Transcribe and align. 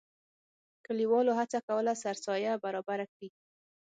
کلیوالو 0.85 1.37
هڅه 1.39 1.59
کوله 1.67 1.93
سرسایه 2.03 2.53
برابره 2.63 3.05
کړي. 3.13 3.29